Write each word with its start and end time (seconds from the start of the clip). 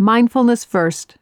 Mindfulness 0.00 0.64
first. 0.64 1.18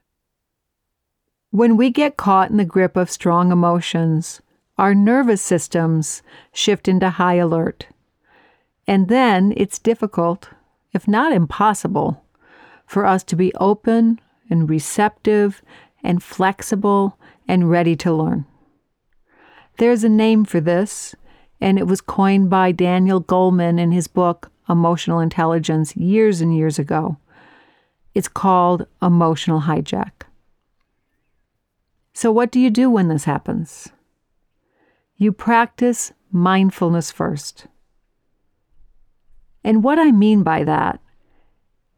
When 1.50 1.76
we 1.76 1.91
get 1.91 2.17
caught 2.17 2.49
in 2.49 2.58
the 2.58 2.65
grip 2.65 2.97
of 2.97 3.10
strong 3.10 3.50
emotions, 3.50 4.41
our 4.78 4.94
nervous 4.94 5.42
systems 5.42 6.23
shift 6.52 6.86
into 6.86 7.10
high 7.10 7.34
alert. 7.34 7.88
And 8.86 9.09
then 9.09 9.52
it's 9.56 9.80
difficult, 9.80 10.50
if 10.93 11.09
not 11.09 11.32
impossible, 11.32 12.22
for 12.86 13.04
us 13.04 13.25
to 13.25 13.35
be 13.35 13.53
open 13.57 14.21
and 14.49 14.71
receptive 14.71 15.61
and 16.05 16.23
flexible 16.23 17.19
and 17.49 17.69
ready 17.69 17.97
to 17.97 18.13
learn. 18.13 18.45
There's 19.79 20.05
a 20.05 20.09
name 20.09 20.45
for 20.45 20.61
this, 20.61 21.17
and 21.61 21.81
it 21.81 21.89
was 21.89 22.01
coined 22.01 22.49
by 22.49 22.71
Daniel 22.71 23.21
Goleman 23.21 23.81
in 23.81 23.91
his 23.91 24.07
book 24.07 24.53
Emotional 24.69 25.19
Intelligence 25.19 25.97
years 25.97 26.41
and 26.41 26.57
years 26.57 26.79
ago. 26.79 27.17
It's 28.14 28.29
called 28.29 28.86
emotional 29.02 29.62
hijack. 29.62 30.26
So, 32.12 32.32
what 32.32 32.50
do 32.50 32.58
you 32.58 32.70
do 32.70 32.90
when 32.90 33.08
this 33.08 33.24
happens? 33.24 33.88
You 35.16 35.32
practice 35.32 36.12
mindfulness 36.32 37.10
first. 37.10 37.66
And 39.64 39.84
what 39.84 39.98
I 39.98 40.10
mean 40.10 40.42
by 40.42 40.64
that 40.64 41.00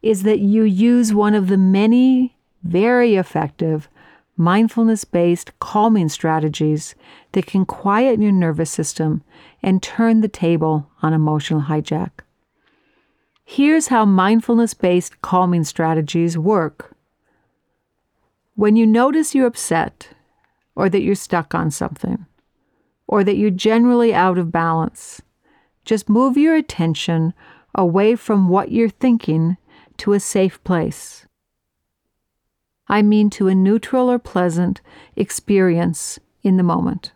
is 0.02 0.23
that 0.23 0.41
you 0.41 0.65
use 0.65 1.12
one 1.12 1.34
of 1.34 1.48
the 1.48 1.56
many 1.56 2.37
very 2.62 3.16
effective 3.16 3.88
mindfulness 4.37 5.04
based 5.04 5.59
calming 5.59 6.09
strategies 6.09 6.95
that 7.32 7.46
can 7.46 7.66
quiet 7.66 8.20
your 8.20 8.32
nervous 8.32 8.70
system 8.70 9.23
and 9.62 9.82
turn 9.82 10.20
the 10.20 10.29
table 10.29 10.90
on 11.02 11.12
emotional 11.12 11.62
hijack. 11.62 12.10
Here's 13.52 13.88
how 13.88 14.04
mindfulness 14.04 14.74
based 14.74 15.22
calming 15.22 15.64
strategies 15.64 16.38
work. 16.38 16.95
When 18.54 18.76
you 18.76 18.86
notice 18.86 19.34
you're 19.34 19.48
upset, 19.48 20.10
or 20.76 20.88
that 20.88 21.02
you're 21.02 21.16
stuck 21.16 21.52
on 21.52 21.73
something, 21.73 22.26
or 23.09 23.24
that 23.24 23.38
you're 23.38 23.51
generally 23.51 24.15
out 24.15 24.38
of 24.38 24.52
balance, 24.52 25.20
just 25.84 26.09
move 26.09 26.37
your 26.37 26.54
attention 26.54 27.34
away 27.74 28.15
from 28.15 28.48
what 28.48 28.70
you're 28.70 28.88
thinking 28.88 29.57
to 29.96 30.12
a 30.12 30.20
safe 30.20 30.62
place. 30.62 31.26
I 32.87 33.02
mean 33.02 33.30
to 33.30 33.48
a 33.48 33.54
neutral 33.57 34.09
or 34.09 34.20
pleasant 34.20 34.80
experience 35.16 36.20
in 36.45 36.57
the 36.57 36.62
moment. 36.62 37.10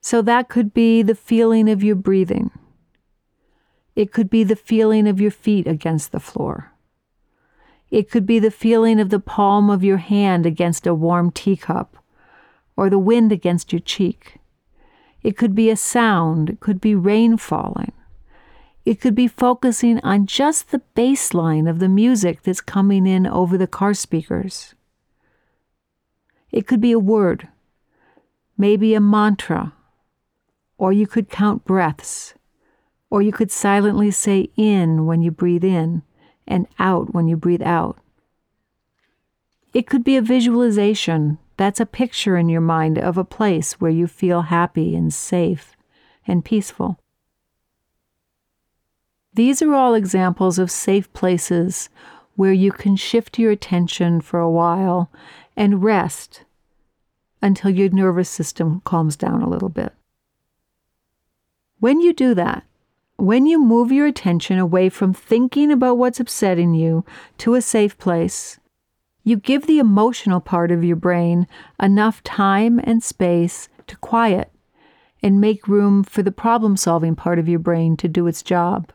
So 0.00 0.22
that 0.22 0.48
could 0.48 0.72
be 0.72 1.02
the 1.02 1.14
feeling 1.14 1.68
of 1.68 1.84
your 1.84 1.96
breathing. 1.96 2.50
It 3.96 4.12
could 4.12 4.30
be 4.30 4.44
the 4.44 4.54
feeling 4.54 5.08
of 5.08 5.20
your 5.20 5.30
feet 5.30 5.66
against 5.66 6.12
the 6.12 6.20
floor. 6.20 6.72
It 7.90 8.10
could 8.10 8.26
be 8.26 8.38
the 8.38 8.50
feeling 8.50 9.00
of 9.00 9.10
the 9.10 9.18
palm 9.18 9.70
of 9.70 9.82
your 9.82 9.96
hand 9.96 10.44
against 10.44 10.86
a 10.86 10.94
warm 10.94 11.30
teacup 11.30 11.96
or 12.76 12.90
the 12.90 12.98
wind 12.98 13.32
against 13.32 13.72
your 13.72 13.80
cheek. 13.80 14.36
It 15.22 15.36
could 15.36 15.54
be 15.54 15.70
a 15.70 15.76
sound, 15.76 16.50
it 16.50 16.60
could 16.60 16.80
be 16.80 16.94
rain 16.94 17.38
falling. 17.38 17.92
It 18.84 19.00
could 19.00 19.16
be 19.16 19.26
focusing 19.26 19.98
on 20.00 20.26
just 20.26 20.70
the 20.70 20.82
bass 20.94 21.34
line 21.34 21.66
of 21.66 21.80
the 21.80 21.88
music 21.88 22.42
that's 22.42 22.60
coming 22.60 23.06
in 23.06 23.26
over 23.26 23.58
the 23.58 23.66
car 23.66 23.94
speakers. 23.94 24.74
It 26.52 26.68
could 26.68 26.80
be 26.80 26.92
a 26.92 26.98
word, 26.98 27.48
maybe 28.56 28.94
a 28.94 29.00
mantra, 29.00 29.72
or 30.78 30.92
you 30.92 31.06
could 31.08 31.28
count 31.28 31.64
breaths, 31.64 32.34
or 33.16 33.22
you 33.22 33.32
could 33.32 33.50
silently 33.50 34.10
say 34.10 34.50
in 34.56 35.06
when 35.06 35.22
you 35.22 35.30
breathe 35.30 35.64
in 35.64 36.02
and 36.46 36.66
out 36.78 37.14
when 37.14 37.26
you 37.26 37.34
breathe 37.34 37.62
out. 37.62 37.96
It 39.72 39.86
could 39.86 40.04
be 40.04 40.18
a 40.18 40.20
visualization 40.20 41.38
that's 41.56 41.80
a 41.80 41.86
picture 41.86 42.36
in 42.36 42.50
your 42.50 42.60
mind 42.60 42.98
of 42.98 43.16
a 43.16 43.24
place 43.24 43.80
where 43.80 43.90
you 43.90 44.06
feel 44.06 44.42
happy 44.42 44.94
and 44.94 45.14
safe 45.14 45.74
and 46.26 46.44
peaceful. 46.44 47.00
These 49.32 49.62
are 49.62 49.72
all 49.72 49.94
examples 49.94 50.58
of 50.58 50.70
safe 50.70 51.10
places 51.14 51.88
where 52.34 52.52
you 52.52 52.70
can 52.70 52.96
shift 52.96 53.38
your 53.38 53.50
attention 53.50 54.20
for 54.20 54.40
a 54.40 54.50
while 54.50 55.10
and 55.56 55.82
rest 55.82 56.44
until 57.40 57.70
your 57.70 57.88
nervous 57.88 58.28
system 58.28 58.82
calms 58.84 59.16
down 59.16 59.40
a 59.40 59.48
little 59.48 59.70
bit. 59.70 59.94
When 61.80 62.02
you 62.02 62.12
do 62.12 62.34
that, 62.34 62.65
when 63.16 63.46
you 63.46 63.62
move 63.62 63.90
your 63.90 64.06
attention 64.06 64.58
away 64.58 64.88
from 64.88 65.14
thinking 65.14 65.72
about 65.72 65.98
what's 65.98 66.20
upsetting 66.20 66.74
you 66.74 67.04
to 67.38 67.54
a 67.54 67.62
safe 67.62 67.96
place, 67.98 68.58
you 69.24 69.36
give 69.36 69.66
the 69.66 69.78
emotional 69.78 70.40
part 70.40 70.70
of 70.70 70.84
your 70.84 70.96
brain 70.96 71.46
enough 71.80 72.22
time 72.22 72.78
and 72.84 73.02
space 73.02 73.68
to 73.86 73.96
quiet 73.96 74.52
and 75.22 75.40
make 75.40 75.66
room 75.66 76.04
for 76.04 76.22
the 76.22 76.30
problem 76.30 76.76
solving 76.76 77.16
part 77.16 77.38
of 77.38 77.48
your 77.48 77.58
brain 77.58 77.96
to 77.96 78.06
do 78.06 78.26
its 78.26 78.42
job. 78.42 78.92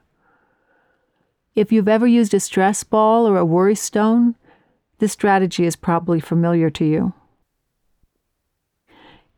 If 1.56 1.72
you've 1.72 1.90
ever 1.90 2.08
used 2.08 2.34
a 2.34 2.40
stress 2.40 2.84
ball 2.84 3.28
or 3.28 3.38
a 3.38 3.46
worry 3.46 3.76
stone, 3.76 4.36
this 5.00 5.12
strategy 5.12 5.66
is 5.66 5.76
probably 5.76 6.20
familiar 6.20 6.70
to 6.70 6.86
you. 6.86 7.14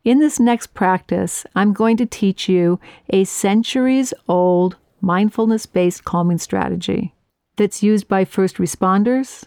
In 0.04 0.18
this 0.18 0.38
next 0.38 0.74
practice, 0.74 1.46
I'm 1.54 1.72
going 1.72 1.96
to 1.96 2.04
teach 2.04 2.46
you 2.46 2.78
a 3.08 3.24
centuries 3.24 4.12
old 4.28 4.76
mindfulness 5.00 5.64
based 5.64 6.04
calming 6.04 6.36
strategy 6.36 7.14
that's 7.56 7.82
used 7.82 8.06
by 8.06 8.26
first 8.26 8.56
responders, 8.56 9.44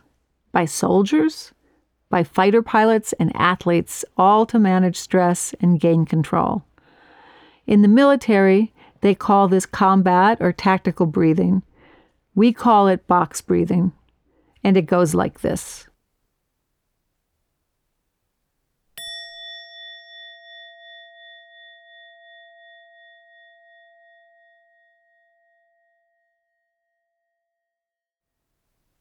by 0.51 0.65
soldiers, 0.65 1.53
by 2.09 2.23
fighter 2.23 2.63
pilots 2.63 3.13
and 3.19 3.31
athletes, 3.35 4.03
all 4.17 4.47
to 4.47 4.57
manage 4.57 4.97
stress 4.97 5.53
and 5.61 5.79
gain 5.79 6.05
control. 6.05 6.63
In 7.67 7.83
the 7.83 7.87
military, 7.87 8.73
they 9.01 9.13
call 9.13 9.47
this 9.47 9.67
combat 9.67 10.39
or 10.41 10.51
tactical 10.51 11.05
breathing, 11.05 11.61
we 12.33 12.51
call 12.51 12.87
it 12.87 13.07
box 13.07 13.41
breathing, 13.41 13.91
and 14.63 14.75
it 14.75 14.87
goes 14.87 15.13
like 15.13 15.41
this. 15.41 15.87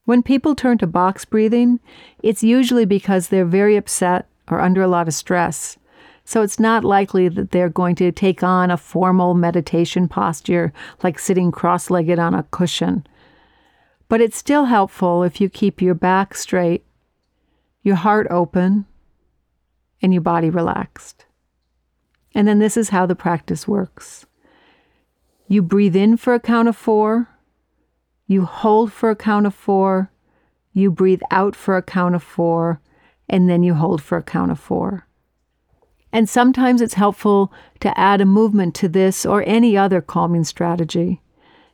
When 0.07 0.23
people 0.23 0.55
turn 0.55 0.77
to 0.77 0.87
box 0.87 1.25
breathing, 1.25 1.81
it's 2.23 2.41
usually 2.41 2.85
because 2.85 3.27
they're 3.27 3.43
very 3.43 3.75
upset 3.75 4.25
or 4.47 4.61
under 4.61 4.81
a 4.81 4.87
lot 4.87 5.09
of 5.09 5.13
stress. 5.13 5.77
So 6.23 6.41
it's 6.43 6.61
not 6.61 6.85
likely 6.85 7.27
that 7.27 7.51
they're 7.51 7.67
going 7.67 7.95
to 7.95 8.13
take 8.13 8.41
on 8.41 8.71
a 8.71 8.77
formal 8.77 9.33
meditation 9.33 10.07
posture 10.07 10.71
like 11.03 11.19
sitting 11.19 11.51
cross 11.51 11.89
legged 11.89 12.19
on 12.19 12.33
a 12.33 12.43
cushion. 12.43 13.05
But 14.07 14.21
it's 14.21 14.37
still 14.37 14.63
helpful 14.63 15.23
if 15.23 15.41
you 15.41 15.49
keep 15.49 15.81
your 15.81 15.93
back 15.93 16.35
straight, 16.35 16.85
your 17.83 17.97
heart 17.97 18.27
open, 18.29 18.85
and 20.01 20.13
your 20.13 20.21
body 20.21 20.49
relaxed. 20.49 21.25
And 22.33 22.47
then 22.47 22.59
this 22.59 22.77
is 22.77 22.89
how 22.89 23.05
the 23.05 23.13
practice 23.13 23.67
works 23.67 24.25
you 25.49 25.61
breathe 25.61 25.97
in 25.97 26.15
for 26.15 26.33
a 26.33 26.39
count 26.39 26.69
of 26.69 26.77
four, 26.77 27.27
you 28.27 28.45
hold 28.45 28.91
for 28.91 29.09
a 29.09 29.15
count 29.15 29.45
of 29.45 29.55
four, 29.55 30.11
you 30.73 30.91
breathe 30.91 31.21
out 31.31 31.55
for 31.55 31.77
a 31.77 31.81
count 31.81 32.13
of 32.13 32.21
four, 32.21 32.79
and 33.27 33.49
then 33.49 33.63
you 33.63 33.73
hold 33.73 34.01
for 34.01 34.17
a 34.17 34.23
count 34.23 34.51
of 34.51 34.59
four. 34.59 35.07
And 36.11 36.29
sometimes 36.29 36.81
it's 36.81 36.93
helpful 36.93 37.51
to 37.79 37.97
add 37.97 38.21
a 38.21 38.25
movement 38.25 38.75
to 38.75 38.87
this 38.87 39.25
or 39.25 39.43
any 39.45 39.77
other 39.77 40.01
calming 40.01 40.43
strategy. 40.43 41.21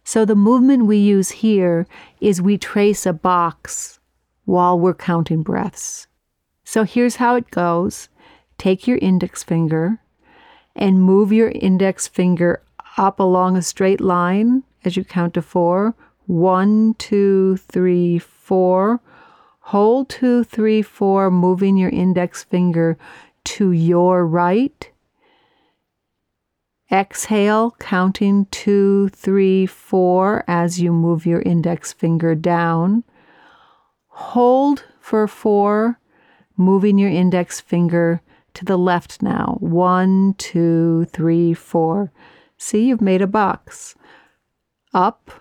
So 0.03 0.25
the 0.25 0.35
movement 0.35 0.85
we 0.85 0.97
use 0.97 1.31
here 1.31 1.87
is 2.19 2.41
we 2.41 2.57
trace 2.57 3.05
a 3.05 3.13
box 3.13 3.99
while 4.45 4.77
we're 4.77 4.93
counting 4.93 5.43
breaths. 5.43 6.07
So 6.63 6.83
here's 6.83 7.17
how 7.17 7.35
it 7.35 7.51
goes 7.51 8.09
take 8.57 8.87
your 8.87 8.97
index 8.97 9.43
finger 9.43 9.99
and 10.75 11.01
move 11.01 11.31
your 11.31 11.49
index 11.49 12.07
finger 12.07 12.61
up 12.97 13.19
along 13.19 13.57
a 13.57 13.61
straight 13.61 14.01
line 14.01 14.63
as 14.83 14.95
you 14.95 15.03
count 15.03 15.33
to 15.35 15.41
four. 15.41 15.95
One, 16.25 16.93
two, 16.95 17.57
three, 17.57 18.19
four. 18.19 19.01
Hold 19.67 20.09
two, 20.09 20.43
three, 20.43 20.81
four, 20.81 21.31
moving 21.31 21.77
your 21.77 21.89
index 21.89 22.43
finger 22.43 22.97
to 23.45 23.71
your 23.71 24.25
right. 24.25 24.89
Exhale, 26.91 27.75
counting 27.79 28.45
two, 28.51 29.09
three, 29.09 29.65
four 29.65 30.43
as 30.47 30.79
you 30.79 30.91
move 30.91 31.25
your 31.25 31.41
index 31.41 31.91
finger 31.91 32.35
down. 32.35 33.03
Hold 34.07 34.85
for 34.99 35.27
four, 35.27 35.99
moving 36.55 36.97
your 36.99 37.09
index 37.09 37.59
finger 37.59 38.21
to 38.53 38.63
the 38.63 38.77
left 38.77 39.21
now. 39.21 39.57
One, 39.59 40.35
two, 40.37 41.05
three, 41.05 41.53
four. 41.53 42.11
See, 42.57 42.85
you've 42.85 43.01
made 43.01 43.21
a 43.21 43.27
box. 43.27 43.95
Up 44.93 45.31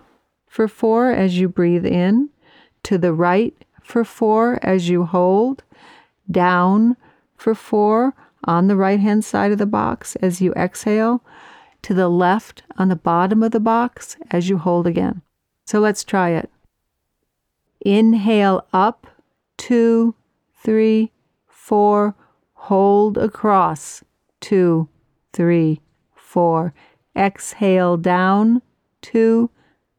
for 0.53 0.67
four 0.67 1.11
as 1.11 1.39
you 1.39 1.49
breathe 1.49 1.83
in, 1.83 2.29
to 2.83 2.95
the 2.95 3.11
right 3.11 3.55
for 3.81 4.03
four 4.03 4.59
as 4.61 4.87
you 4.87 5.03
hold, 5.03 5.63
down 6.29 6.95
for 7.35 7.55
four 7.55 8.13
on 8.43 8.67
the 8.67 8.75
right 8.75 8.99
hand 8.99 9.25
side 9.25 9.51
of 9.51 9.57
the 9.57 9.65
box 9.65 10.15
as 10.17 10.41
you 10.41 10.53
exhale, 10.53 11.23
to 11.81 11.95
the 11.95 12.07
left 12.07 12.61
on 12.77 12.89
the 12.89 12.95
bottom 12.95 13.41
of 13.41 13.49
the 13.49 13.59
box 13.59 14.15
as 14.29 14.47
you 14.47 14.59
hold 14.59 14.85
again. 14.85 15.23
So 15.65 15.79
let's 15.79 16.03
try 16.03 16.29
it. 16.29 16.51
Inhale 17.81 18.67
up, 18.71 19.07
two, 19.57 20.13
three, 20.55 21.11
four, 21.47 22.13
hold 22.53 23.17
across, 23.17 24.03
two, 24.39 24.87
three, 25.33 25.81
four. 26.15 26.75
Exhale 27.17 27.97
down, 27.97 28.61
two, 29.01 29.49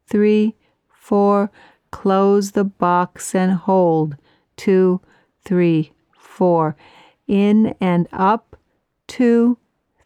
three, 0.07 0.55
four. 0.87 1.51
Close 1.91 2.51
the 2.51 2.63
box 2.63 3.33
and 3.33 3.53
hold, 3.53 4.17
two, 4.57 5.01
three, 5.43 5.93
four. 6.17 6.75
In 7.27 7.75
and 7.79 8.07
up, 8.11 8.57
two, 9.07 9.57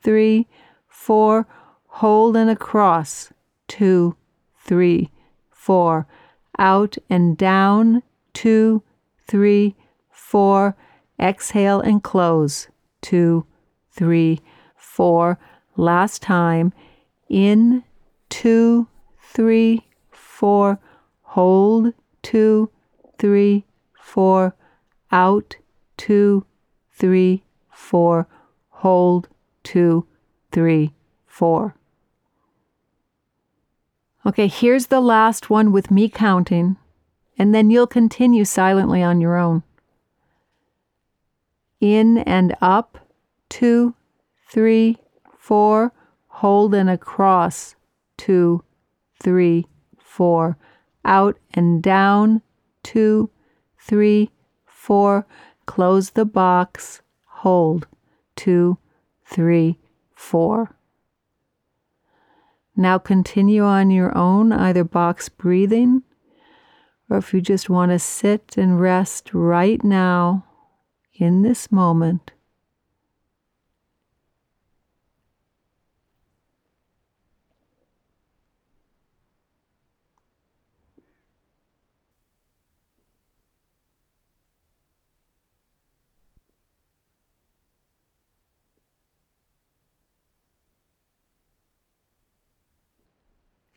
three, 0.02 0.48
four. 0.88 1.48
Hold 1.88 2.38
and 2.38 2.50
across, 2.50 3.32
two, 3.68 4.16
three, 4.58 5.10
four. 5.50 6.08
Out 6.58 6.98
and 7.10 7.38
down, 7.38 8.04
two, 8.34 8.84
three, 9.28 9.76
four. 10.12 10.76
Exhale 11.20 11.82
and 11.82 12.04
close, 12.04 12.68
two, 13.02 13.46
three, 13.92 14.42
four. 14.76 15.40
Last 15.76 16.22
time, 16.22 16.72
in, 17.30 17.84
two, 18.30 18.88
three, 19.22 19.89
four. 20.40 20.80
Hold, 21.36 21.94
two, 22.22 22.70
three, 23.18 23.66
four. 24.02 24.56
Out, 25.12 25.58
two, 25.98 26.46
three, 26.94 27.44
four. 27.70 28.26
Hold, 28.70 29.28
two, 29.64 30.08
three, 30.54 30.94
four. 31.28 31.76
Okay, 34.26 34.48
here's 34.48 34.88
the 34.88 35.02
last 35.02 35.50
one 35.50 35.74
with 35.74 35.92
me 35.92 36.08
counting, 36.08 36.78
and 37.38 37.54
then 37.54 37.70
you'll 37.70 37.86
continue 37.88 38.46
silently 38.46 39.04
on 39.04 39.20
your 39.20 39.36
own. 39.36 39.64
In 41.82 42.20
and 42.20 42.56
up, 42.62 42.98
two, 43.50 43.94
three, 44.50 45.00
four. 45.38 45.92
Hold 46.28 46.74
and 46.74 46.90
across, 46.90 47.76
two, 48.16 48.64
three, 49.22 49.66
four. 50.20 50.58
Out 51.06 51.40
and 51.54 51.82
down, 51.82 52.42
two, 52.84 53.30
three, 53.80 54.32
four. 54.66 55.26
Close 55.66 56.10
the 56.10 56.26
box, 56.26 57.02
hold, 57.24 57.88
two, 58.36 58.78
three, 59.26 59.78
four. 60.14 60.76
Now 62.76 62.98
continue 62.98 63.64
on 63.64 63.92
your 63.92 64.18
own, 64.18 64.52
either 64.52 64.84
box 64.84 65.30
breathing, 65.30 66.04
or 67.10 67.16
if 67.16 67.34
you 67.34 67.40
just 67.40 67.70
want 67.70 67.94
to 67.94 68.00
sit 68.00 68.58
and 68.58 68.78
rest 68.78 69.34
right 69.34 69.82
now 69.82 70.44
in 71.14 71.44
this 71.44 71.72
moment. 71.72 72.32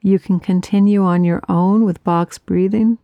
You 0.04 0.18
can 0.18 0.40
continue 0.40 1.04
on 1.04 1.22
your 1.22 1.42
own 1.48 1.84
with 1.84 2.02
box 2.02 2.36
breathing. 2.36 2.98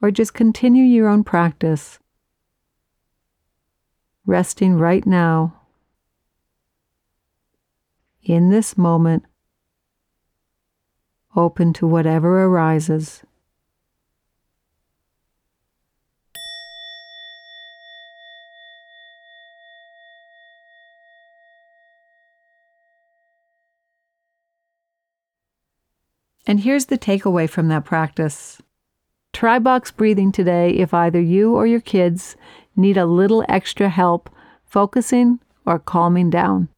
Or 0.00 0.12
just 0.12 0.34
continue 0.34 0.84
your 0.84 1.08
own 1.08 1.24
practice, 1.24 1.98
resting 4.24 4.74
right 4.78 5.04
now, 5.04 5.62
in 8.22 8.50
this 8.50 8.78
moment, 8.78 9.24
open 11.34 11.72
to 11.74 11.86
whatever 11.86 12.44
arises. 12.44 13.24
And 26.46 26.60
here's 26.60 26.86
the 26.86 26.98
takeaway 26.98 27.48
from 27.48 27.68
that 27.68 27.84
practice. 27.84 28.60
Try 29.32 29.58
box 29.58 29.90
breathing 29.90 30.30
today 30.30 30.70
if 30.70 30.94
either 30.94 31.20
you 31.20 31.54
or 31.54 31.66
your 31.66 31.80
kids 31.80 32.36
need 32.76 32.96
a 32.96 33.06
little 33.06 33.44
extra 33.48 33.88
help 33.88 34.30
focusing 34.64 35.40
or 35.66 35.78
calming 35.78 36.30
down. 36.30 36.68